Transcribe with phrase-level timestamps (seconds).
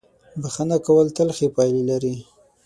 [0.41, 2.15] •بښنه کول تل ښې پایلې لري.